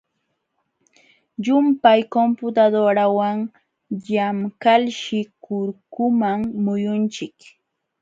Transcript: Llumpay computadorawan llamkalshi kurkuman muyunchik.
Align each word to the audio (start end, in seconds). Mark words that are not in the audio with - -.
Llumpay 1.43 2.01
computadorawan 2.15 3.37
llamkalshi 4.05 5.19
kurkuman 5.43 6.39
muyunchik. 6.63 7.35